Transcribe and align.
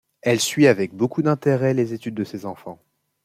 Elle 0.23 0.39
suit 0.39 0.65
avec 0.65 0.95
beaucoup 0.95 1.21
d’intérêt 1.21 1.75
les 1.75 1.93
études 1.93 2.15
de 2.15 2.23
ses 2.23 2.47
enfants. 2.47 2.81